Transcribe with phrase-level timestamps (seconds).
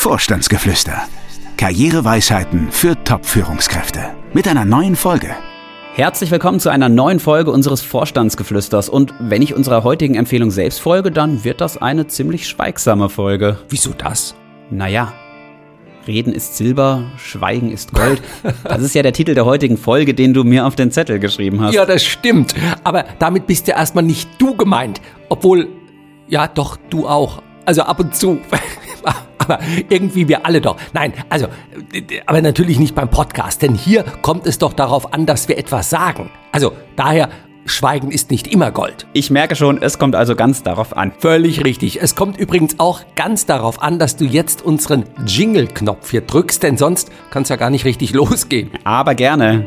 [0.00, 1.02] Vorstandsgeflüster.
[1.58, 4.00] Karriereweisheiten für Top-Führungskräfte.
[4.32, 5.28] Mit einer neuen Folge.
[5.92, 8.88] Herzlich willkommen zu einer neuen Folge unseres Vorstandsgeflüsters.
[8.88, 13.58] Und wenn ich unserer heutigen Empfehlung selbst folge, dann wird das eine ziemlich schweigsame Folge.
[13.68, 14.34] Wieso das?
[14.70, 15.12] Naja,
[16.06, 18.22] Reden ist Silber, Schweigen ist Gold.
[18.64, 21.60] Das ist ja der Titel der heutigen Folge, den du mir auf den Zettel geschrieben
[21.60, 21.74] hast.
[21.74, 22.54] Ja, das stimmt.
[22.84, 25.02] Aber damit bist ja erstmal nicht du gemeint.
[25.28, 25.68] Obwohl,
[26.26, 27.42] ja, doch, du auch.
[27.66, 28.40] Also ab und zu.
[29.50, 30.76] Aber irgendwie wir alle doch.
[30.92, 31.48] Nein, also,
[32.26, 35.90] aber natürlich nicht beim Podcast, denn hier kommt es doch darauf an, dass wir etwas
[35.90, 36.30] sagen.
[36.52, 37.28] Also daher,
[37.66, 39.06] Schweigen ist nicht immer Gold.
[39.12, 41.12] Ich merke schon, es kommt also ganz darauf an.
[41.18, 42.02] Völlig richtig.
[42.02, 46.76] Es kommt übrigens auch ganz darauf an, dass du jetzt unseren Jingle-Knopf hier drückst, denn
[46.76, 48.70] sonst kann es ja gar nicht richtig losgehen.
[48.84, 49.64] Aber gerne.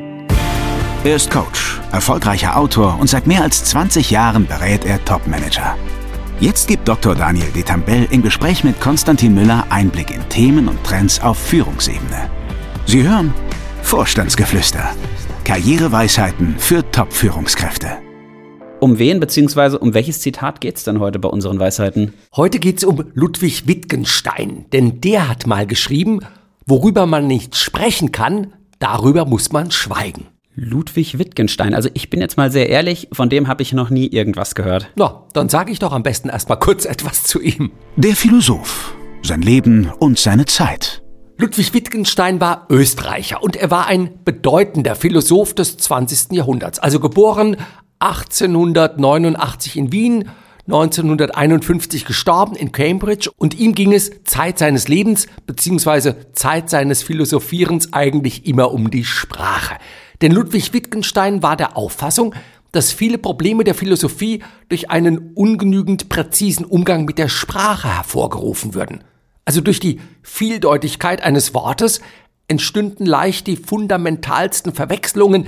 [1.04, 5.76] Er ist Coach, erfolgreicher Autor und seit mehr als 20 Jahren berät er Topmanager.
[6.44, 7.16] Jetzt gibt Dr.
[7.16, 12.30] Daniel Detambell im Gespräch mit Konstantin Müller Einblick in Themen und Trends auf Führungsebene.
[12.86, 13.34] Sie hören
[13.82, 14.94] Vorstandsgeflüster.
[15.46, 17.92] Karriereweisheiten für Top-Führungskräfte.
[18.82, 19.78] Um wen bzw.
[19.78, 22.14] um welches Zitat geht es denn heute bei unseren Weisheiten?
[22.36, 26.20] Heute geht es um Ludwig Wittgenstein, denn der hat mal geschrieben,
[26.66, 30.28] worüber man nicht sprechen kann, darüber muss man schweigen.
[30.56, 31.74] Ludwig Wittgenstein.
[31.74, 34.92] Also ich bin jetzt mal sehr ehrlich, von dem habe ich noch nie irgendwas gehört.
[34.96, 37.72] Na, dann sage ich doch am besten erstmal kurz etwas zu ihm.
[37.96, 41.02] Der Philosoph, sein Leben und seine Zeit.
[41.40, 46.34] Ludwig Wittgenstein war Österreicher und er war ein bedeutender Philosoph des 20.
[46.34, 46.78] Jahrhunderts.
[46.78, 47.58] Also geboren
[48.00, 50.30] 1889 in Wien,
[50.68, 56.14] 1951 gestorben in Cambridge und ihm ging es Zeit seines Lebens bzw.
[56.34, 59.76] Zeit seines Philosophierens eigentlich immer um die Sprache.
[60.22, 62.36] Denn Ludwig Wittgenstein war der Auffassung,
[62.72, 69.04] dass viele Probleme der Philosophie durch einen ungenügend präzisen Umgang mit der Sprache hervorgerufen würden.
[69.46, 72.02] Also durch die Vieldeutigkeit eines Wortes
[72.48, 75.48] entstünden leicht die fundamentalsten Verwechslungen,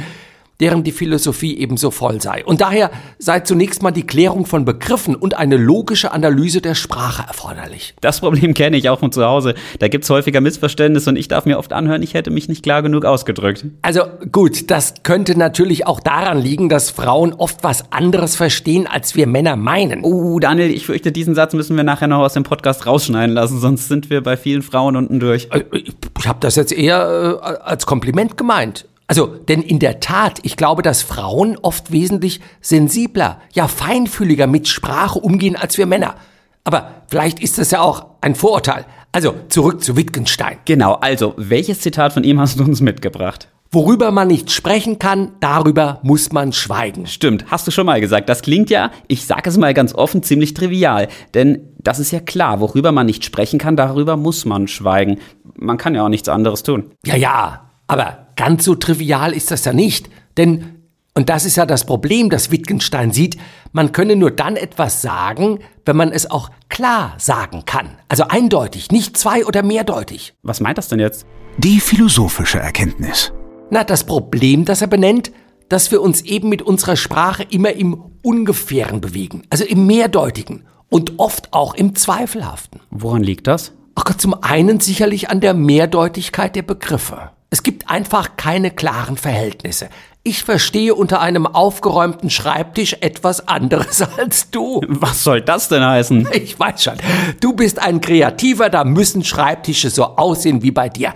[0.59, 2.44] deren die Philosophie ebenso voll sei.
[2.45, 7.23] Und daher sei zunächst mal die Klärung von Begriffen und eine logische Analyse der Sprache
[7.27, 7.93] erforderlich.
[8.02, 9.55] Das Problem kenne ich auch von zu Hause.
[9.80, 12.64] Da gibt es häufiger Missverständnisse und ich darf mir oft anhören, ich hätte mich nicht
[12.64, 13.66] klar genug ausgedrückt.
[13.82, 19.16] Also gut, das könnte natürlich auch daran liegen, dass Frauen oft was anderes verstehen, als
[19.16, 20.04] wir Männer meinen.
[20.04, 23.60] Oh, Daniel, ich fürchte, diesen Satz müssen wir nachher noch aus dem Podcast rausschneiden lassen,
[23.60, 25.49] sonst sind wir bei vielen Frauen unten durch.
[25.52, 28.86] Äh, ich habe das jetzt eher äh, als Kompliment gemeint.
[29.08, 34.67] Also, denn in der Tat, ich glaube, dass Frauen oft wesentlich sensibler, ja feinfühliger mit
[34.67, 36.16] Sprache umgehen als wir Männer.
[36.64, 38.86] Aber vielleicht ist das ja auch ein Vorurteil.
[39.11, 40.58] Also, zurück zu Wittgenstein.
[40.66, 43.49] Genau, also, welches Zitat von ihm hast du uns mitgebracht?
[43.71, 47.08] Worüber man nicht sprechen kann, darüber muss man schweigen.
[47.08, 48.30] Stimmt, hast du schon mal gesagt.
[48.30, 51.10] Das klingt ja, ich sage es mal ganz offen, ziemlich trivial.
[51.33, 55.20] Denn das ist ja klar, worüber man nicht sprechen kann, darüber muss man schweigen.
[55.55, 56.92] Man kann ja auch nichts anderes tun.
[57.05, 60.10] Ja, ja, aber ganz so trivial ist das ja nicht.
[60.38, 60.82] Denn,
[61.14, 63.38] und das ist ja das Problem, das Wittgenstein sieht,
[63.72, 67.98] man könne nur dann etwas sagen, wenn man es auch klar sagen kann.
[68.10, 70.34] Also eindeutig, nicht zwei- oder mehrdeutig.
[70.44, 71.26] Was meint das denn jetzt?
[71.58, 73.32] Die philosophische Erkenntnis.
[73.72, 75.32] Na, das Problem, das er benennt,
[75.70, 81.14] dass wir uns eben mit unserer Sprache immer im Ungefähren bewegen, also im Mehrdeutigen und
[81.17, 82.82] oft auch im Zweifelhaften.
[82.92, 83.73] Woran liegt das?
[83.96, 87.32] Ach Gott, zum einen sicherlich an der Mehrdeutigkeit der Begriffe.
[87.55, 89.88] Es gibt einfach keine klaren Verhältnisse.
[90.23, 94.82] Ich verstehe unter einem aufgeräumten Schreibtisch etwas anderes als du.
[94.89, 96.27] Was soll das denn heißen?
[96.33, 96.95] Ich weiß schon.
[97.39, 101.14] Du bist ein Kreativer, da müssen Schreibtische so aussehen wie bei dir.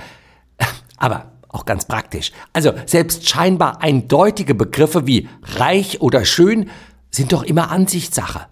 [0.95, 2.31] Aber auch ganz praktisch.
[2.53, 5.27] Also selbst scheinbar eindeutige Begriffe wie
[5.57, 6.69] reich oder schön
[7.11, 8.47] sind doch immer Ansichtssache.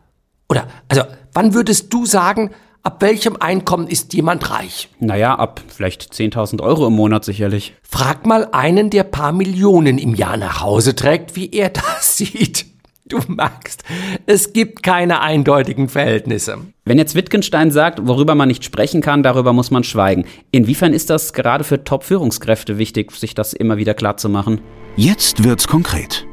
[0.50, 2.52] Oder, also, wann würdest du sagen,
[2.88, 4.88] ab welchem Einkommen ist jemand reich?
[5.02, 7.74] Naja, ab vielleicht 10.000 Euro im Monat sicherlich.
[7.81, 12.66] Frag mal einen, der paar Millionen im Jahr nach Hause trägt, wie er das sieht.
[13.06, 13.84] Du magst,
[14.25, 16.59] es gibt keine eindeutigen Verhältnisse.
[16.86, 20.25] Wenn jetzt Wittgenstein sagt, worüber man nicht sprechen kann, darüber muss man schweigen.
[20.52, 24.62] Inwiefern ist das gerade für Top-Führungskräfte wichtig, sich das immer wieder klar zu machen?
[24.95, 26.26] Jetzt wird's konkret.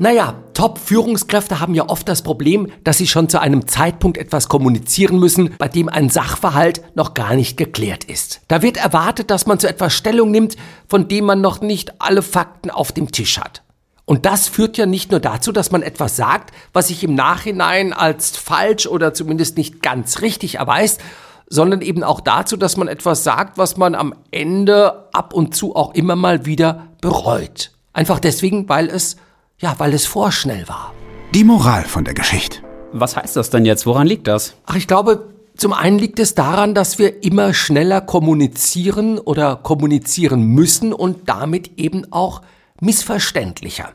[0.00, 5.18] Naja, Top-Führungskräfte haben ja oft das Problem, dass sie schon zu einem Zeitpunkt etwas kommunizieren
[5.18, 8.40] müssen, bei dem ein Sachverhalt noch gar nicht geklärt ist.
[8.46, 10.56] Da wird erwartet, dass man zu etwas Stellung nimmt,
[10.88, 13.62] von dem man noch nicht alle Fakten auf dem Tisch hat.
[14.04, 17.92] Und das führt ja nicht nur dazu, dass man etwas sagt, was sich im Nachhinein
[17.92, 21.00] als falsch oder zumindest nicht ganz richtig erweist,
[21.48, 25.74] sondern eben auch dazu, dass man etwas sagt, was man am Ende ab und zu
[25.74, 27.72] auch immer mal wieder bereut.
[27.92, 29.16] Einfach deswegen, weil es,
[29.60, 30.92] ja, weil es vorschnell war.
[31.34, 32.58] Die Moral von der Geschichte.
[32.92, 33.86] Was heißt das denn jetzt?
[33.86, 34.54] Woran liegt das?
[34.66, 35.28] Ach, ich glaube,
[35.58, 41.80] Zum einen liegt es daran, dass wir immer schneller kommunizieren oder kommunizieren müssen und damit
[41.80, 42.42] eben auch
[42.80, 43.90] missverständlicher.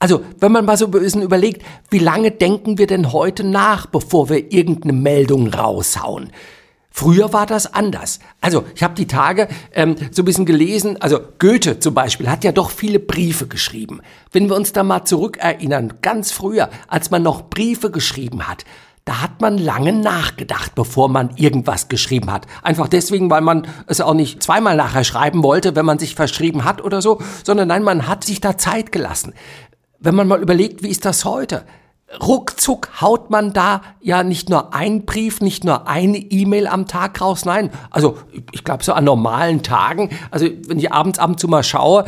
[0.00, 4.28] Also, wenn man mal so bisschen überlegt, wie lange denken wir denn heute nach, bevor
[4.28, 6.32] wir irgendeine Meldung raushauen?
[6.98, 8.20] Früher war das anders.
[8.40, 12.42] Also ich habe die Tage ähm, so ein bisschen gelesen, also Goethe zum Beispiel hat
[12.42, 14.00] ja doch viele Briefe geschrieben.
[14.32, 18.64] Wenn wir uns da mal zurückerinnern, ganz früher, als man noch Briefe geschrieben hat,
[19.04, 22.46] da hat man lange nachgedacht, bevor man irgendwas geschrieben hat.
[22.62, 26.64] Einfach deswegen, weil man es auch nicht zweimal nachher schreiben wollte, wenn man sich verschrieben
[26.64, 29.34] hat oder so, sondern nein, man hat sich da Zeit gelassen.
[29.98, 31.66] Wenn man mal überlegt, wie ist das heute?
[32.24, 37.20] Ruckzuck haut man da ja nicht nur ein Brief, nicht nur eine E-Mail am Tag
[37.20, 37.70] raus, nein.
[37.90, 38.18] Also
[38.52, 42.04] ich glaube so an normalen Tagen, also wenn ich abends ab und zu mal schaue,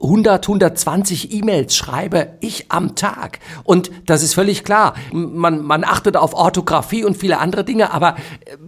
[0.00, 3.40] 100, 120 E-Mails schreibe ich am Tag.
[3.64, 4.94] Und das ist völlig klar.
[5.12, 8.14] Man, man achtet auf Orthographie und viele andere Dinge, aber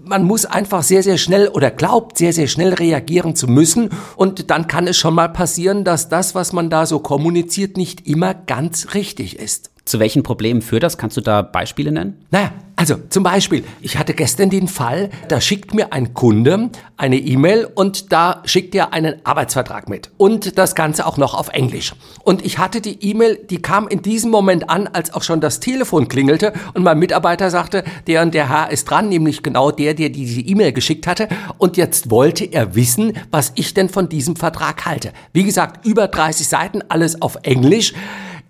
[0.05, 3.91] man muss einfach sehr, sehr schnell oder glaubt sehr, sehr schnell reagieren zu müssen.
[4.17, 8.07] Und dann kann es schon mal passieren, dass das, was man da so kommuniziert, nicht
[8.09, 9.74] immer ganz richtig ist.
[9.85, 10.97] Zu welchen Problemen führt das?
[10.97, 12.25] Kannst du da Beispiele nennen?
[12.31, 17.17] Naja, also zum Beispiel, ich hatte gestern den Fall, da schickt mir ein Kunde eine
[17.17, 21.95] E-Mail und da schickt er einen Arbeitsvertrag mit und das Ganze auch noch auf Englisch.
[22.25, 25.61] Und ich hatte die E-Mail, die kam in diesem Moment an, als auch schon das
[25.61, 29.95] Telefon klingelte und mein Mitarbeiter sagte, der und der Herr ist dran, nämlich genau der,
[29.95, 31.29] der diese E-Mail geschickt hatte.
[31.59, 35.13] Und jetzt wollte er wissen, was ich denn von diesem Vertrag halte.
[35.33, 37.93] Wie gesagt, über 30 Seiten, alles auf Englisch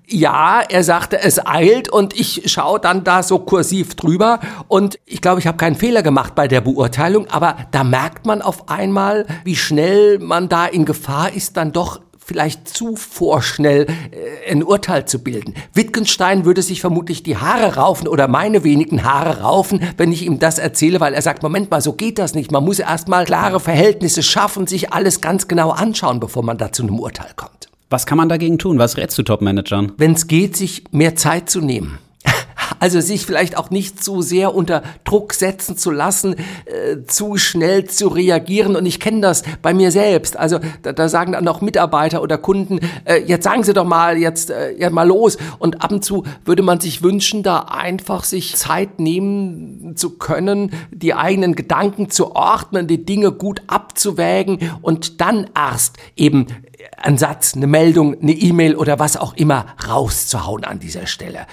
[0.07, 5.21] ja, er sagte, es eilt und ich schaue dann da so kursiv drüber und ich
[5.21, 9.27] glaube, ich habe keinen Fehler gemacht bei der Beurteilung, aber da merkt man auf einmal,
[9.45, 15.07] wie schnell man da in Gefahr ist, dann doch vielleicht zu vorschnell äh, ein Urteil
[15.07, 15.55] zu bilden.
[15.75, 20.39] Wittgenstein würde sich vermutlich die Haare raufen oder meine wenigen Haare raufen, wenn ich ihm
[20.39, 22.51] das erzähle, weil er sagt, Moment mal, so geht das nicht.
[22.51, 26.83] Man muss erstmal klare Verhältnisse schaffen, sich alles ganz genau anschauen, bevor man da zu
[26.83, 27.54] einem Urteil kommt.
[27.95, 28.81] Was kann man dagegen tun?
[28.81, 29.93] Was rätst du Top-Managern?
[29.99, 32.01] Wenn es geht, sich mehr Zeit zu nehmen.
[32.81, 37.85] Also sich vielleicht auch nicht zu sehr unter Druck setzen zu lassen, äh, zu schnell
[37.85, 38.75] zu reagieren.
[38.75, 40.37] Und ich kenne das bei mir selbst.
[40.37, 44.19] Also da, da sagen dann auch Mitarbeiter oder Kunden, äh, jetzt sagen Sie doch mal,
[44.19, 45.39] jetzt äh, ja mal los.
[45.59, 50.73] Und ab und zu würde man sich wünschen, da einfach sich Zeit nehmen zu können,
[50.91, 56.49] die eigenen Gedanken zu ordnen, die Dinge gut abzuwägen und dann erst eben
[56.97, 61.47] einen Satz, eine Meldung, eine E-Mail oder was auch immer rauszuhauen an dieser Stelle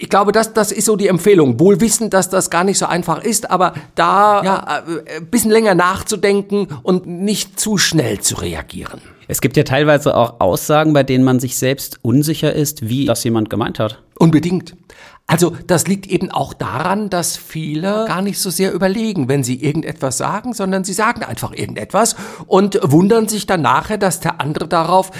[0.00, 1.60] ich glaube, das, das ist so die Empfehlung.
[1.60, 5.50] Wohl wissen, dass das gar nicht so einfach ist, aber da ja, äh, ein bisschen
[5.50, 9.02] länger nachzudenken und nicht zu schnell zu reagieren.
[9.28, 13.22] Es gibt ja teilweise auch Aussagen, bei denen man sich selbst unsicher ist, wie das
[13.24, 14.02] jemand gemeint hat.
[14.18, 14.74] Unbedingt.
[15.30, 19.62] Also das liegt eben auch daran, dass viele gar nicht so sehr überlegen, wenn sie
[19.62, 22.16] irgendetwas sagen, sondern sie sagen einfach irgendetwas
[22.48, 25.12] und wundern sich dann nachher, dass der andere darauf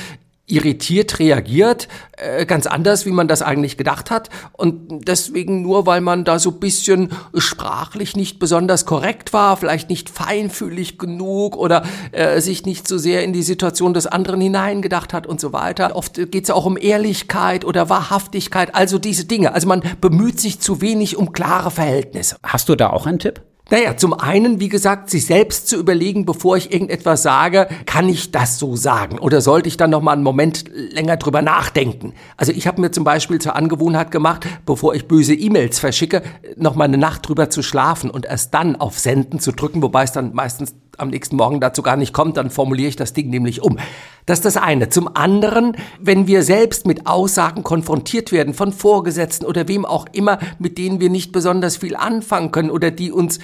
[0.50, 4.31] irritiert reagiert, äh, ganz anders, wie man das eigentlich gedacht hat.
[4.52, 10.11] Und deswegen nur, weil man da so bisschen sprachlich nicht besonders korrekt war, vielleicht nicht
[10.11, 15.26] feinfühlig genug oder äh, sich nicht so sehr in die Situation des anderen hineingedacht hat
[15.26, 15.97] und so weiter.
[15.97, 19.55] Oft geht es auch um Ehrlichkeit oder Wahrhaftigkeit, also diese Dinge.
[19.55, 22.37] Also man bemüht sich zu wenig um klare Verhältnisse.
[22.43, 23.43] Hast du da auch einen Tipp?
[23.71, 28.33] Naja, zum einen, wie gesagt, sich selbst zu überlegen, bevor ich irgendetwas sage, kann ich
[28.33, 29.21] das so sagen?
[29.21, 32.15] Oder sollte ich dann noch mal einen Moment länger drüber nachdenken?
[32.37, 36.23] Also ich habe mir zum Beispiel zur Angewohnheit gemacht, bevor ich böse E-Mails verschicke,
[36.57, 40.03] noch mal eine Nacht drüber zu schlafen und erst dann auf Senden zu drücken, wobei
[40.03, 43.30] es dann meistens am nächsten Morgen dazu gar nicht kommt, dann formuliere ich das Ding
[43.30, 43.78] nämlich um.
[44.26, 44.90] Das ist das eine.
[44.90, 50.38] Zum anderen, wenn wir selbst mit Aussagen konfrontiert werden von Vorgesetzten oder wem auch immer,
[50.59, 53.40] mit denen wir nicht besonders viel anfangen können oder die uns äh,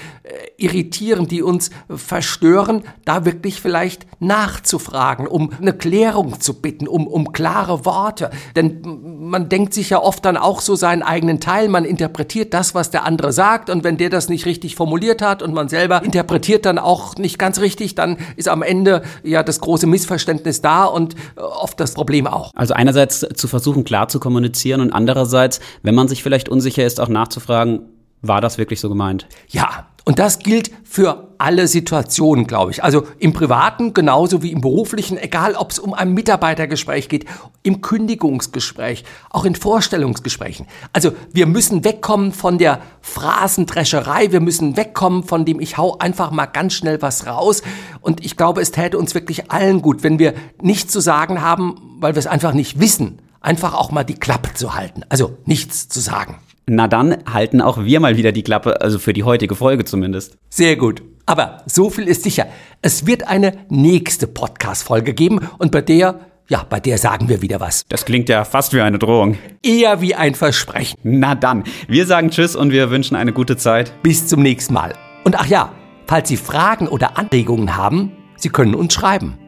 [0.58, 7.32] irritieren, die uns verstören, da wirklich vielleicht nachzufragen, um eine Klärung zu bitten, um, um
[7.32, 8.30] klare Worte.
[8.54, 8.82] Denn
[9.28, 12.90] man denkt sich ja oft dann auch so seinen eigenen Teil, man interpretiert das, was
[12.90, 16.66] der andere sagt und wenn der das nicht richtig formuliert hat und man selber interpretiert
[16.66, 21.14] dann auch nicht ganz richtig, dann ist am Ende ja das große Missverständnis da und
[21.36, 22.52] äh, oft das Problem auch.
[22.54, 27.00] Also einerseits zu versuchen, klar zu kommunizieren und andererseits, wenn man sich vielleicht unsicher ist,
[27.00, 29.26] auch nachzufragen, war das wirklich so gemeint?
[29.48, 32.84] Ja, und das gilt für alle Situationen, glaube ich.
[32.84, 37.24] Also im privaten genauso wie im beruflichen, egal ob es um ein Mitarbeitergespräch geht,
[37.64, 40.68] im Kündigungsgespräch, auch in Vorstellungsgesprächen.
[40.92, 46.30] Also wir müssen wegkommen von der Phrasendrescherei, wir müssen wegkommen von dem ich hau einfach
[46.30, 47.62] mal ganz schnell was raus.
[48.00, 51.96] Und ich glaube, es täte uns wirklich allen gut, wenn wir nichts zu sagen haben,
[51.98, 55.02] weil wir es einfach nicht wissen, einfach auch mal die Klappe zu halten.
[55.08, 56.38] Also nichts zu sagen.
[56.68, 60.36] Na dann halten auch wir mal wieder die Klappe, also für die heutige Folge zumindest.
[60.50, 61.00] Sehr gut.
[61.24, 62.46] Aber so viel ist sicher.
[62.82, 66.18] Es wird eine nächste Podcast-Folge geben und bei der,
[66.48, 67.84] ja, bei der sagen wir wieder was.
[67.88, 69.38] Das klingt ja fast wie eine Drohung.
[69.62, 70.98] Eher wie ein Versprechen.
[71.04, 73.92] Na dann, wir sagen Tschüss und wir wünschen eine gute Zeit.
[74.02, 74.92] Bis zum nächsten Mal.
[75.22, 75.72] Und ach ja,
[76.08, 79.38] falls Sie Fragen oder Anregungen haben, Sie können uns schreiben.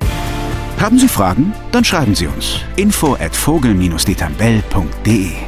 [0.78, 1.52] Haben Sie Fragen?
[1.72, 2.60] Dann schreiben Sie uns.
[2.76, 5.47] Info at vogel-detambell.de